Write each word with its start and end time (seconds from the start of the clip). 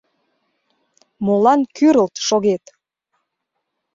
Молан 1.25 1.61
кӱрылт 1.75 2.15
шогет? 2.27 2.63